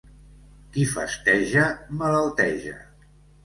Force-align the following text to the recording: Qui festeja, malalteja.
Qui 0.77 0.85
festeja, 0.93 1.67
malalteja. 2.03 2.77